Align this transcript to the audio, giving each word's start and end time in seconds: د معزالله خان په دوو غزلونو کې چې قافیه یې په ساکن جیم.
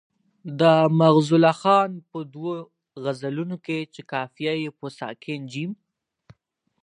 د 0.59 0.61
معزالله 0.99 1.53
خان 1.61 1.91
په 2.09 2.19
دوو 2.33 2.53
غزلونو 3.03 3.55
کې 3.65 3.77
چې 3.93 4.01
قافیه 4.11 4.53
یې 4.63 4.69
په 4.79 4.87
ساکن 4.97 5.39
جیم. 5.51 5.71